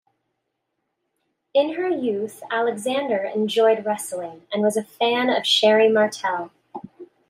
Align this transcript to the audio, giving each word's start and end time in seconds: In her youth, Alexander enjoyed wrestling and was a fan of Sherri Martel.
In 1.53 1.75
her 1.75 1.87
youth, 1.87 2.41
Alexander 2.49 3.17
enjoyed 3.35 3.85
wrestling 3.85 4.47
and 4.51 4.63
was 4.63 4.75
a 4.75 4.83
fan 4.83 5.29
of 5.29 5.45
Sherri 5.45 5.89
Martel. 5.89 6.49